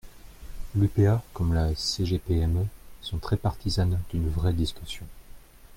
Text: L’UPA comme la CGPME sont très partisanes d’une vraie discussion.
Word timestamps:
L’UPA 0.73 1.21
comme 1.31 1.53
la 1.53 1.75
CGPME 1.75 2.65
sont 3.03 3.19
très 3.19 3.37
partisanes 3.37 3.99
d’une 4.11 4.31
vraie 4.31 4.51
discussion. 4.51 5.05